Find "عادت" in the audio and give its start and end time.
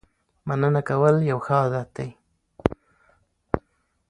1.61-1.87